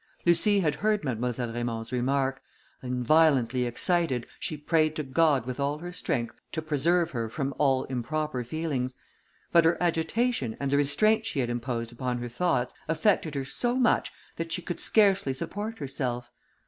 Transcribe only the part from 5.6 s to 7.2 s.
her strength to preserve